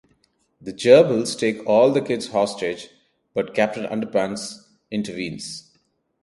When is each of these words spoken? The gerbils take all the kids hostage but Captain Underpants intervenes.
The 0.59 0.73
gerbils 0.73 1.37
take 1.37 1.63
all 1.67 1.91
the 1.91 2.01
kids 2.01 2.29
hostage 2.29 2.89
but 3.35 3.53
Captain 3.53 3.85
Underpants 3.85 4.65
intervenes. 4.89 5.75